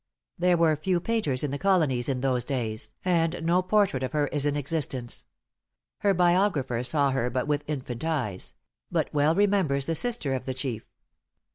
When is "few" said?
0.77-0.99